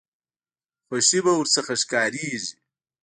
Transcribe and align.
خوښي 0.87 1.19
به 1.25 1.31
ورڅخه 1.37 1.73
ښکاریږي. 1.81 2.53